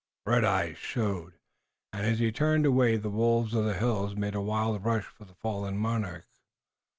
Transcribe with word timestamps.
Red 0.25 0.43
eyes 0.43 0.79
showed, 0.79 1.33
and 1.93 2.03
as 2.07 2.17
he 2.17 2.31
turned 2.31 2.65
away 2.65 2.97
the 2.97 3.11
wolves 3.11 3.53
of 3.53 3.65
the 3.65 3.75
hills 3.75 4.15
made 4.15 4.33
a 4.33 4.41
wild 4.41 4.83
rush 4.83 5.05
for 5.05 5.25
the 5.25 5.35
fallen 5.35 5.77
monarch. 5.77 6.25